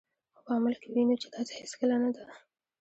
[0.35, 2.23] خو په عمل کې وینو چې داسې هیڅکله نه ده.